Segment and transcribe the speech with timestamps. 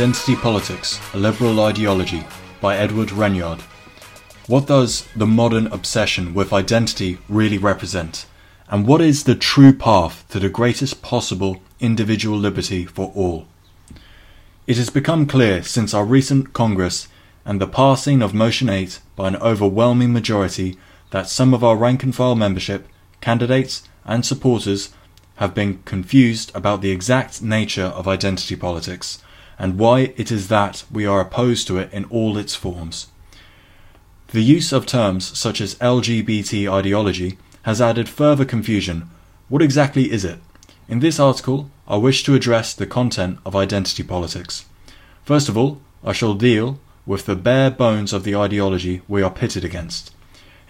[0.00, 2.24] Identity Politics, a Liberal Ideology
[2.58, 3.60] by Edward Renyard.
[4.46, 8.24] What does the modern obsession with identity really represent?
[8.70, 13.46] And what is the true path to the greatest possible individual liberty for all?
[14.66, 17.06] It has become clear since our recent Congress
[17.44, 20.78] and the passing of Motion 8 by an overwhelming majority
[21.10, 22.88] that some of our rank and file membership,
[23.20, 24.94] candidates, and supporters
[25.36, 29.22] have been confused about the exact nature of identity politics
[29.60, 33.08] and why it is that we are opposed to it in all its forms.
[34.28, 39.10] The use of terms such as LGBT ideology has added further confusion.
[39.50, 40.38] What exactly is it?
[40.88, 44.64] In this article, I wish to address the content of identity politics.
[45.24, 49.30] First of all, I shall deal with the bare bones of the ideology we are
[49.30, 50.14] pitted against.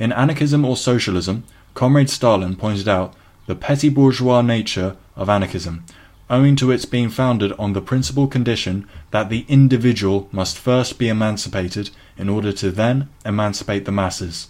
[0.01, 3.15] In Anarchism or Socialism, Comrade Stalin pointed out
[3.47, 5.85] the petty bourgeois nature of anarchism,
[6.31, 11.09] owing to its being founded on the principal condition that the individual must first be
[11.09, 14.49] emancipated in order to then emancipate the masses.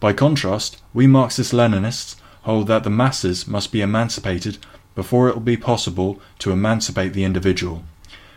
[0.00, 4.56] By contrast, we Marxist Leninists hold that the masses must be emancipated
[4.94, 7.84] before it will be possible to emancipate the individual.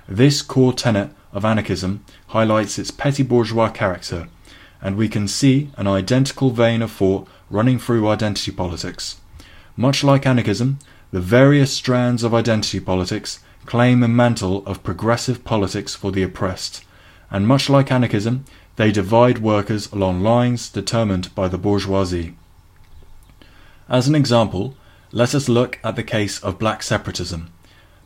[0.07, 4.27] This core tenet of anarchism highlights its petty bourgeois character,
[4.81, 9.21] and we can see an identical vein of thought running through identity politics.
[9.77, 10.79] Much like anarchism,
[11.13, 16.83] the various strands of identity politics claim a mantle of progressive politics for the oppressed,
[17.29, 18.43] and much like anarchism,
[18.77, 22.35] they divide workers along lines determined by the bourgeoisie.
[23.87, 24.75] As an example,
[25.11, 27.51] let us look at the case of black separatism.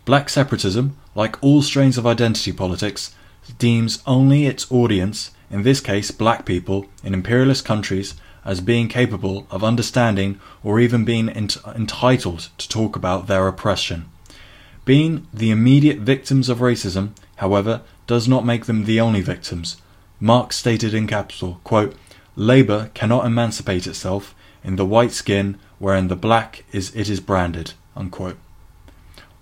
[0.03, 3.15] Black separatism, like all strains of identity politics,
[3.58, 8.15] deems only its audience, in this case black people, in imperialist countries,
[8.47, 14.05] as being capable of understanding or even being ent- entitled to talk about their oppression.
[14.85, 19.75] Being the immediate victims of racism, however, does not make them the only victims.
[20.21, 21.93] Marx stated in capital, quote,
[22.37, 27.73] Labour cannot emancipate itself in the white skin wherein the black is it is branded.
[27.97, 28.37] Unquote.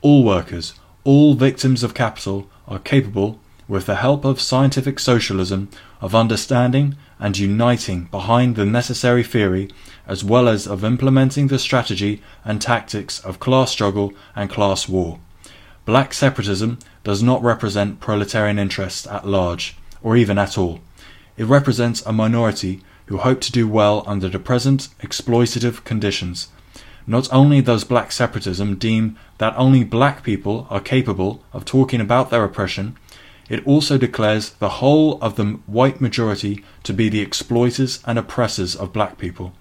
[0.02, 0.74] All workers,
[1.04, 5.70] all victims of capital, are capable, with the help of scientific socialism,
[6.02, 9.70] of understanding and uniting behind the necessary theory,
[10.06, 15.20] as well as of implementing the strategy and tactics of class struggle and class war.
[15.86, 20.80] Black separatism does not represent proletarian interests at large, or even at all.
[21.38, 26.50] It represents a minority who hope to do well under the present exploitative conditions.
[27.08, 32.32] Not only does black separatism deem that only black people are capable of talking about
[32.32, 32.98] their oppression,
[33.50, 38.76] it also declares the whole of the white majority to be the exploiters and oppressors
[38.76, 39.54] of black people.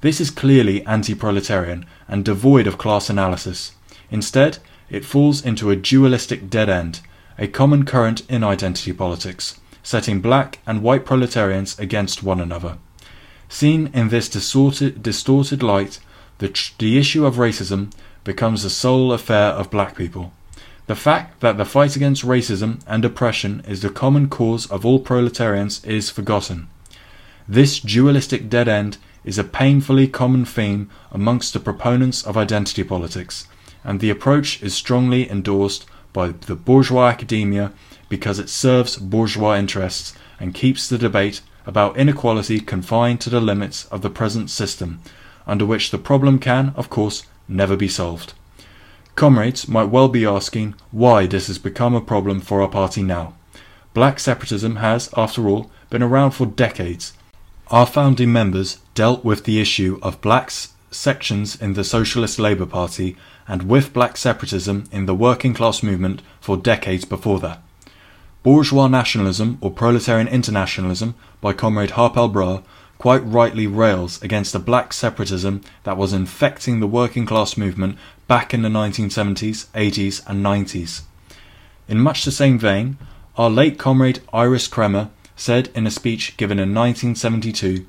[0.00, 3.72] This is clearly anti proletarian and devoid of class analysis.
[4.10, 4.58] Instead,
[4.90, 7.00] it falls into a dualistic dead end,
[7.38, 12.78] a common current in identity politics, setting black and white proletarians against one another.
[13.48, 16.00] Seen in this distorted, distorted light,
[16.38, 17.92] the, the issue of racism
[18.24, 20.32] becomes the sole affair of black people.
[20.86, 24.98] The fact that the fight against racism and oppression is the common cause of all
[24.98, 26.68] proletarians is forgotten.
[27.48, 33.46] This dualistic dead end is a painfully common theme amongst the proponents of identity politics,
[33.82, 37.72] and the approach is strongly endorsed by the bourgeois academia
[38.10, 43.86] because it serves bourgeois interests and keeps the debate about inequality confined to the limits
[43.86, 45.00] of the present system,
[45.46, 48.34] under which the problem can, of course, never be solved.
[49.14, 53.34] Comrades might well be asking why this has become a problem for our party now.
[53.92, 57.12] Black separatism has, after all, been around for decades.
[57.68, 60.50] Our founding members dealt with the issue of black
[60.90, 63.16] sections in the Socialist Labour Party
[63.46, 67.62] and with black separatism in the working class movement for decades before that.
[68.42, 72.64] Bourgeois nationalism or proletarian internationalism by Comrade Harpal Brar
[72.98, 78.54] quite rightly rails against the black separatism that was infecting the working class movement back
[78.54, 81.02] in the 1970s, 80s, and 90s.
[81.88, 82.96] In much the same vein,
[83.36, 87.84] our late comrade Iris Cremer said in a speech given in 1972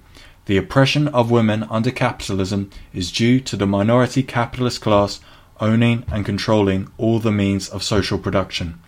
[0.45, 5.19] the oppression of women under capitalism is due to the minority capitalist class
[5.59, 8.79] owning and controlling all the means of social production.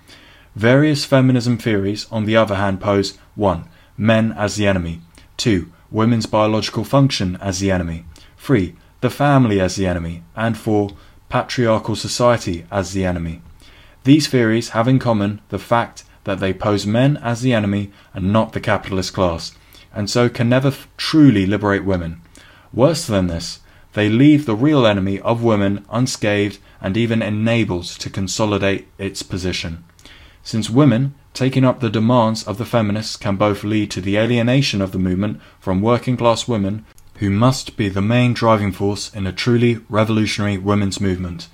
[0.56, 3.68] Various feminism theories, on the other hand, pose 1.
[3.98, 5.02] Men as the enemy,
[5.38, 8.06] 2 women's biological function as the enemy,
[8.38, 8.76] 3.
[9.02, 10.90] the family as the enemy, and 4.
[11.30, 13.42] patriarchal society as the enemy.
[14.04, 18.32] These theories have in common the fact that they pose men as the enemy and
[18.32, 19.54] not the capitalist class,
[19.94, 22.22] and so can never f- truly liberate women.
[22.74, 23.62] Worse than this,
[23.94, 29.84] they leave the real enemy of women unscathed and even enabled to consolidate its position.
[30.48, 34.82] Since women taking up the demands of the feminists can both lead to the alienation
[34.82, 36.86] of the movement from working class women,
[37.16, 41.50] who must be the main driving force in a truly revolutionary women's movement,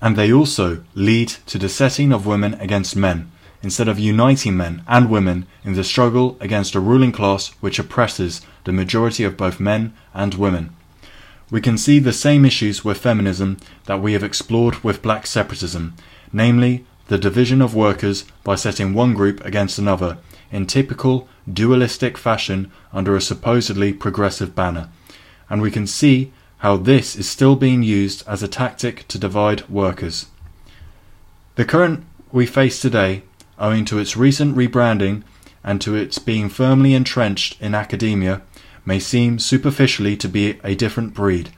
[0.00, 3.32] and they also lead to the setting of women against men,
[3.64, 8.42] instead of uniting men and women in the struggle against a ruling class which oppresses
[8.62, 10.72] the majority of both men and women.
[11.50, 13.56] We can see the same issues with feminism
[13.86, 15.94] that we have explored with black separatism,
[16.32, 20.18] namely the division of workers by setting one group against another
[20.52, 24.88] in typical dualistic fashion under a supposedly progressive banner.
[25.50, 29.68] And we can see how this is still being used as a tactic to divide
[29.68, 30.26] workers.
[31.54, 33.22] The current we face today,
[33.58, 35.22] owing to its recent rebranding
[35.64, 38.42] and to its being firmly entrenched in academia,
[38.84, 41.50] may seem superficially to be a different breed,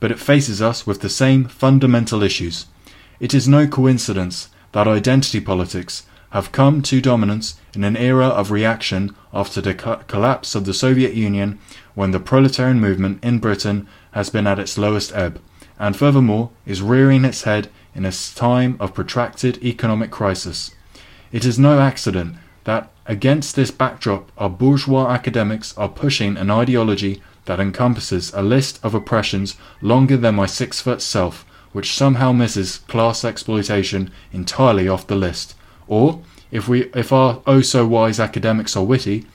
[0.00, 2.66] but it faces us with the same fundamental issues.
[3.20, 8.50] It is no coincidence that identity politics have come to dominance in an era of
[8.50, 11.60] reaction after the co- collapse of the Soviet Union
[11.94, 15.40] when the proletarian movement in Britain has been at its lowest ebb,
[15.78, 20.72] and furthermore is rearing its head in a time of protracted economic crisis.
[21.30, 22.34] It is no accident
[22.64, 28.80] that against this backdrop our bourgeois academics are pushing an ideology that encompasses a list
[28.82, 35.08] of oppressions longer than my six foot self, which somehow misses class exploitation entirely off
[35.08, 35.56] the list.
[35.88, 36.22] Or,
[36.52, 39.26] if we if our oh so wise academics are witty,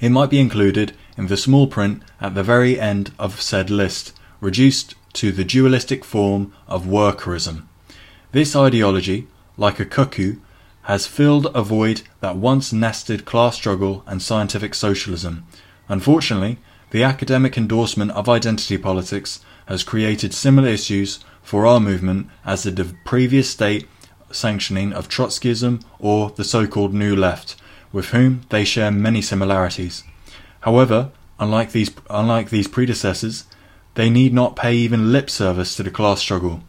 [0.00, 4.12] it might be included in the small print at the very end of said list,
[4.40, 7.66] reduced to the dualistic form of workerism.
[8.32, 9.26] This ideology,
[9.56, 10.36] like a cuckoo,
[10.82, 15.46] has filled a void that once nested class struggle and scientific socialism.
[15.88, 16.58] Unfortunately,
[16.90, 19.40] the academic endorsement of identity politics
[19.70, 23.88] has created similar issues for our movement as the previous state
[24.32, 27.54] sanctioning of Trotskyism or the so called New Left,
[27.92, 30.02] with whom they share many similarities.
[30.62, 33.44] However, unlike these, unlike these predecessors,
[33.94, 36.62] they need not pay even lip service to the class struggle.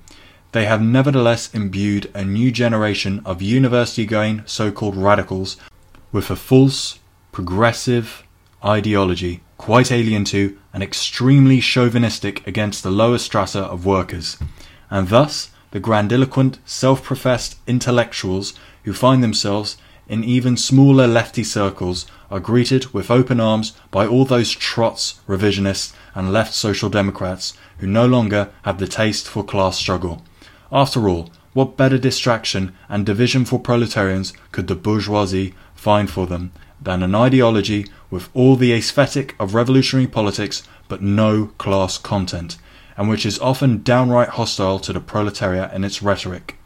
[0.51, 5.57] They have nevertheless imbued a new generation of university going so called radicals
[6.12, 7.00] with a false,
[7.31, 8.24] progressive
[8.63, 14.38] ideology quite alien to and extremely chauvinistic against the lower strata of workers.
[14.90, 18.54] And thus, the grandiloquent, self professed intellectuals
[18.84, 19.78] who find themselves
[20.08, 25.94] in even smaller lefty circles are greeted with open arms by all those trots, revisionists,
[26.16, 30.24] and left social democrats who no longer have the taste for class struggle.
[30.72, 36.52] After all, what better distraction and division for proletarians could the bourgeoisie find for them
[36.81, 42.58] than an ideology with all the aesthetic of revolutionary politics but no class content,
[42.98, 46.58] and which is often downright hostile to the proletariat in its rhetoric.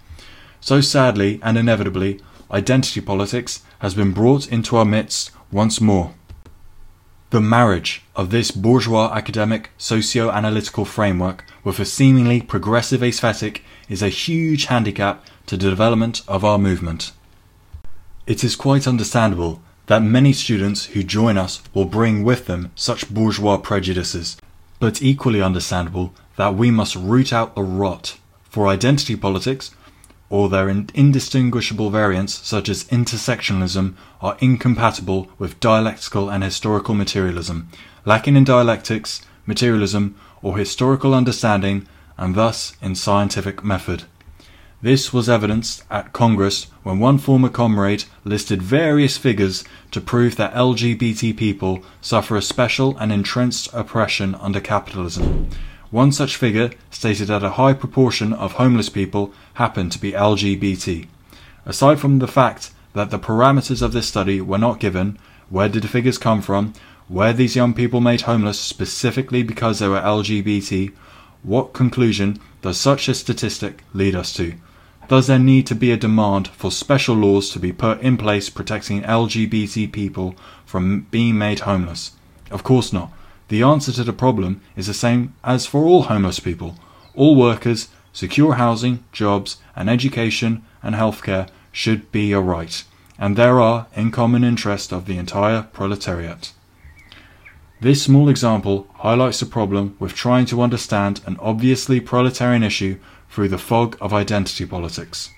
[0.59, 2.19] So sadly and inevitably,
[2.51, 6.13] identity politics has been brought into our midst once more.
[7.29, 14.01] The marriage of this bourgeois academic socio analytical framework with a seemingly progressive aesthetic is
[14.01, 17.11] a huge handicap to the development of our movement.
[18.25, 23.13] It is quite understandable that many students who join us will bring with them such
[23.13, 24.37] bourgeois prejudices,
[24.79, 28.17] but equally understandable that we must root out the rot.
[28.49, 29.71] For identity politics,
[30.29, 37.69] or their indistinguishable variants such as intersectionalism, are incompatible with dialectical and historical materialism,
[38.05, 41.87] lacking in dialectics, materialism, or historical understanding,
[42.17, 44.03] and thus in scientific method.
[44.81, 50.53] This was evidenced at Congress when one former comrade listed various figures to prove that
[50.53, 55.49] LGBT people suffer a special and entrenched oppression under capitalism.
[55.91, 61.07] One such figure stated that a high proportion of homeless people happen to be LGBT.
[61.65, 65.17] Aside from the fact that the parameters of this study were not given,
[65.49, 66.73] where did the figures come from,
[67.07, 70.91] were these young people made homeless specifically because they were LGBT,
[71.45, 74.55] what conclusion does such a statistic lead us to?
[75.07, 78.49] Does there need to be a demand for special laws to be put in place
[78.49, 80.35] protecting LGBT people
[80.65, 82.13] from being made homeless?
[82.49, 83.11] Of course not.
[83.49, 86.75] The answer to the problem is the same as for all homeless people.
[87.13, 92.83] All workers, secure housing, jobs, and education and healthcare should be a right,
[93.19, 96.53] and there are in common interest of the entire proletariat.
[97.81, 102.97] This small example highlights the problem with trying to understand an obviously proletarian issue
[103.29, 105.31] through the fog of identity politics.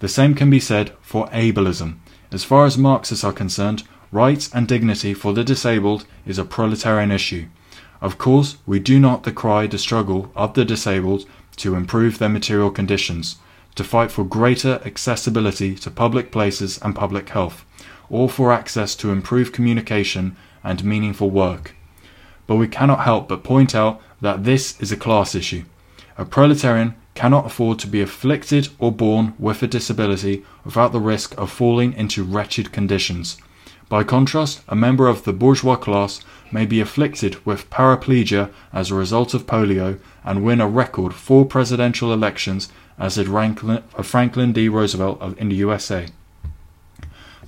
[0.00, 1.98] The same can be said for ableism.
[2.32, 7.10] As far as Marxists are concerned, rights and dignity for the disabled is a proletarian
[7.10, 7.48] issue.
[8.00, 12.70] Of course, we do not decry the struggle of the disabled to improve their material
[12.70, 13.36] conditions,
[13.74, 17.66] to fight for greater accessibility to public places and public health,
[18.08, 21.74] or for access to improved communication and meaningful work.
[22.46, 25.64] But we cannot help but point out that this is a class issue.
[26.16, 31.36] A proletarian cannot afford to be afflicted or born with a disability without the risk
[31.36, 33.38] of falling into wretched conditions.
[33.88, 36.20] By contrast, a member of the bourgeois class
[36.52, 41.46] may be afflicted with paraplegia as a result of polio and win a record four
[41.46, 44.68] presidential elections, as did Franklin uh, D.
[44.68, 46.06] Roosevelt in the USA.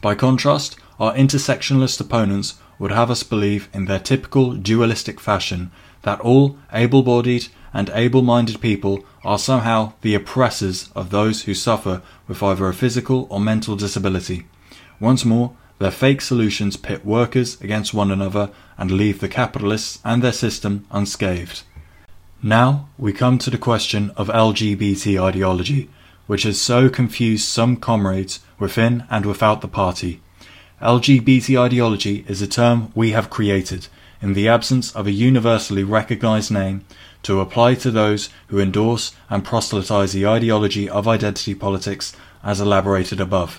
[0.00, 5.70] By contrast, our intersectionalist opponents would have us believe in their typical dualistic fashion
[6.02, 11.54] that all able bodied and able minded people are somehow the oppressors of those who
[11.54, 14.46] suffer with either a physical or mental disability.
[14.98, 20.22] Once more, their fake solutions pit workers against one another and leave the capitalists and
[20.22, 21.62] their system unscathed.
[22.42, 25.90] Now we come to the question of LGBT ideology,
[26.26, 30.22] which has so confused some comrades within and without the party.
[30.80, 33.88] LGBT ideology is a term we have created,
[34.22, 36.86] in the absence of a universally recognized name,
[37.22, 43.20] to apply to those who endorse and proselytize the ideology of identity politics as elaborated
[43.20, 43.58] above.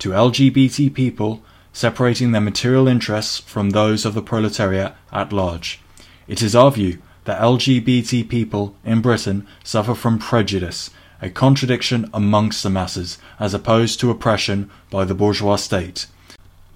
[0.00, 1.40] To LGBT people,
[1.72, 5.80] separating their material interests from those of the proletariat at large.
[6.26, 10.90] It is our view that LGBT people in Britain suffer from prejudice,
[11.22, 16.08] a contradiction amongst the masses, as opposed to oppression by the bourgeois state.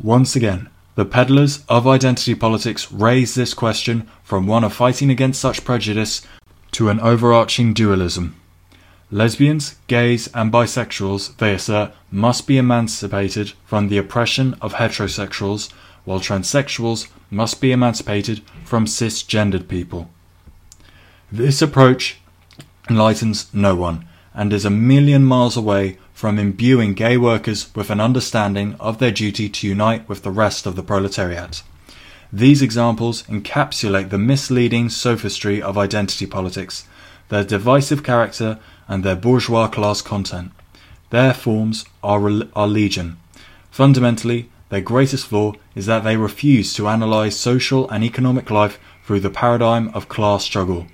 [0.03, 5.41] Once again, the peddlers of identity politics raise this question from one of fighting against
[5.41, 6.23] such prejudice
[6.73, 8.35] to an overarching dualism.
[9.11, 15.71] Lesbians, gays, and bisexuals, they assert, must be emancipated from the oppression of heterosexuals,
[16.05, 20.09] while transsexuals must be emancipated from cisgendered people.
[21.31, 22.19] This approach
[22.89, 27.99] enlightens no one and is a million miles away from imbuing gay workers with an
[27.99, 31.63] understanding of their duty to unite with the rest of the proletariat.
[32.31, 36.87] These examples encapsulate the misleading sophistry of identity politics,
[37.31, 40.53] their divisive character, and their bourgeois class content.
[41.09, 42.21] Their forms are,
[42.55, 43.17] are legion.
[43.71, 49.21] Fundamentally, their greatest flaw is that they refuse to analyze social and economic life through
[49.21, 50.87] the paradigm of class struggle.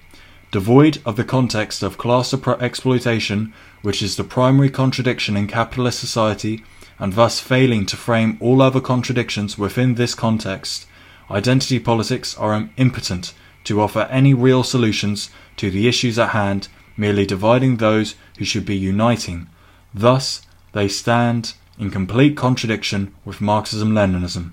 [0.52, 3.52] Devoid of the context of class exploitation,
[3.86, 6.64] which is the primary contradiction in capitalist society,
[6.98, 10.88] and thus failing to frame all other contradictions within this context,
[11.30, 16.66] identity politics are impotent to offer any real solutions to the issues at hand
[16.96, 19.46] merely dividing those who should be uniting.
[19.94, 24.50] Thus, they stand in complete contradiction with Marxism Leninism.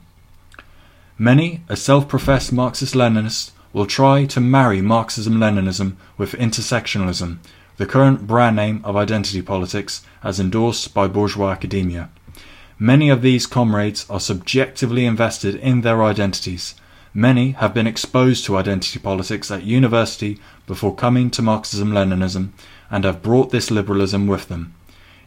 [1.18, 7.40] Many, a self professed Marxist Leninist, will try to marry Marxism Leninism with intersectionalism,
[7.77, 12.10] the current brand name of identity politics as endorsed by bourgeois academia.
[12.80, 16.75] Many of these comrades are subjectively invested in their identities
[17.15, 22.53] Many have been exposed to identity politics at university before coming to Marxism Leninism
[22.89, 24.74] and have brought this liberalism with them.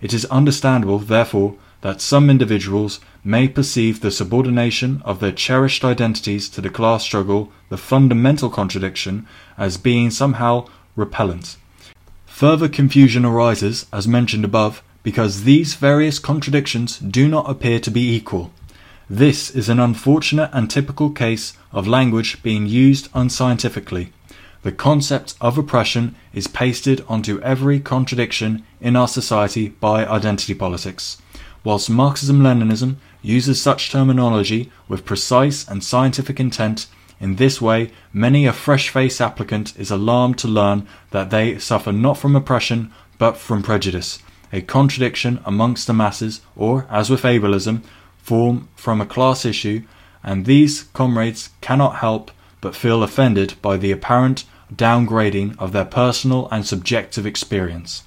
[0.01, 6.49] It is understandable, therefore, that some individuals may perceive the subordination of their cherished identities
[6.51, 9.25] to the class struggle, the fundamental contradiction,
[9.57, 11.57] as being somehow repellent.
[12.37, 18.15] Further confusion arises, as mentioned above, because these various contradictions do not appear to be
[18.15, 18.53] equal.
[19.09, 24.13] This is an unfortunate and typical case of language being used unscientifically.
[24.65, 31.17] The concept of oppression is pasted onto every contradiction in our society by identity politics.
[31.65, 36.87] Whilst Marxism Leninism uses such terminology with precise and scientific intent,
[37.21, 41.93] in this way, many a fresh faced applicant is alarmed to learn that they suffer
[41.93, 44.19] not from oppression but from prejudice,
[44.53, 47.83] a contradiction amongst the masses, or, as with ableism,
[48.19, 49.83] form from a class issue,
[50.23, 52.31] and these comrades cannot help
[52.61, 54.45] but feel offended by the apparent
[54.75, 58.03] downgrading of their personal and subjective experience.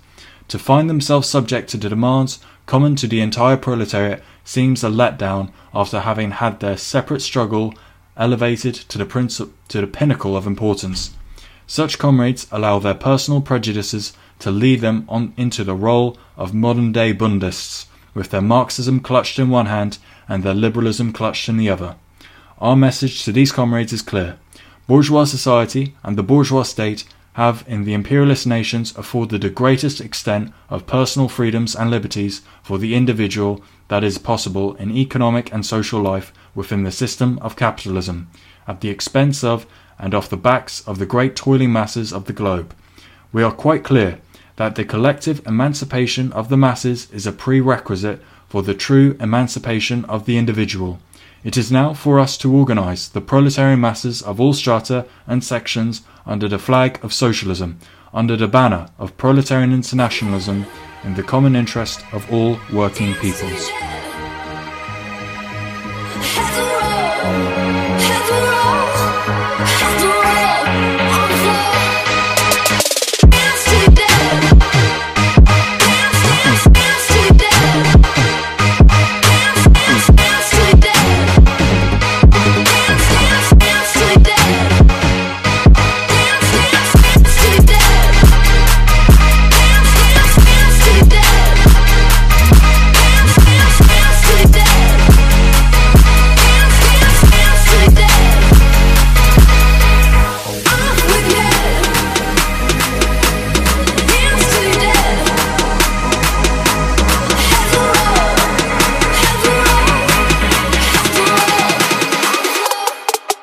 [0.49, 5.51] To find themselves subject to the demands common to the entire proletariat seems a letdown
[5.73, 7.73] after having had their separate struggle
[8.19, 11.15] elevated to the, princi- to the pinnacle of importance.
[11.65, 16.91] Such comrades allow their personal prejudices to lead them on into the role of modern
[16.91, 19.97] day Bundists, with their Marxism clutched in one hand
[20.27, 21.95] and their liberalism clutched in the other.
[22.59, 24.37] Our message to these comrades is clear.
[24.87, 27.05] Bourgeois society and the bourgeois state
[27.39, 32.77] have in the imperialist nations afforded the greatest extent of personal freedoms and liberties for
[32.77, 38.27] the individual that is possible in economic and social life within the system of capitalism,
[38.67, 39.65] at the expense of
[39.97, 42.75] and off the backs of the great toiling masses of the globe.
[43.31, 44.19] We are quite clear
[44.57, 50.25] that the collective emancipation of the masses is a prerequisite for the true emancipation of
[50.25, 50.99] the individual.
[51.43, 56.01] It is now for us to organize the proletarian masses of all strata and sections
[56.25, 57.79] under the flag of socialism,
[58.13, 60.65] under the banner of proletarian internationalism,
[61.03, 63.98] in the common interest of all working peoples.